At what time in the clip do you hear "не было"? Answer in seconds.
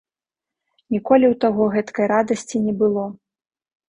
2.65-3.05